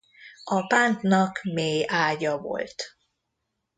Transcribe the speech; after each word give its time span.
A 0.43 0.65
pántnak 0.67 1.39
mély 1.43 1.83
ágya 1.87 2.37
volt. 2.37 2.83